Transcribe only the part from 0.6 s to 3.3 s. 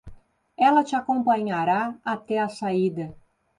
te acompanhará até a saída